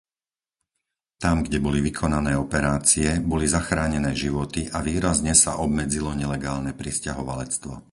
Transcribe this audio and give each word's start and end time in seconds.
Tam, 1.23 1.37
kde 1.45 1.57
boli 1.65 1.77
vykonané 1.87 2.33
operácie, 2.45 3.09
boli 3.31 3.45
zachránené 3.57 4.11
životy 4.23 4.61
a 4.75 4.81
výrazne 4.89 5.33
sa 5.43 5.51
obmedzilo 5.65 6.09
nelegálne 6.21 6.71
prisťahovalectvo. 6.81 7.73